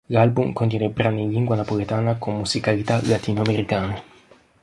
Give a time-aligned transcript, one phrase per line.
[0.07, 4.03] L'album contiene brani in lingua napoletana con musicalità latino-americane.